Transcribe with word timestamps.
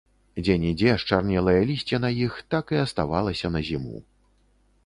Дзе-нідзе 0.45 0.95
счарнелае 1.03 1.55
лісце 1.71 2.01
на 2.05 2.11
іх 2.25 2.39
так 2.55 2.65
і 2.77 2.81
аставалася 2.85 3.47
на 3.57 3.63
зіму. 3.69 3.97